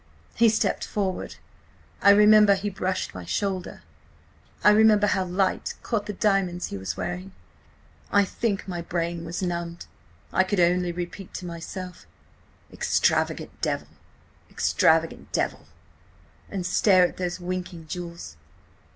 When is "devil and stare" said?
15.31-17.05